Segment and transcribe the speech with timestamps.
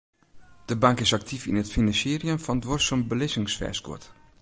[0.69, 4.03] De bank is aktyf yn it finansierjen fan duorsum belizzingsfêstguod.